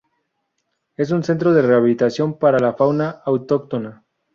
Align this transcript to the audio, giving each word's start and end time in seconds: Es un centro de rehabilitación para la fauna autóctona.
Es 0.97 1.11
un 1.11 1.23
centro 1.23 1.53
de 1.53 1.61
rehabilitación 1.61 2.39
para 2.39 2.57
la 2.57 2.73
fauna 2.73 3.21
autóctona. 3.23 4.03